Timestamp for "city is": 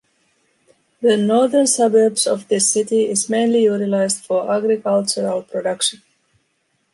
2.73-3.29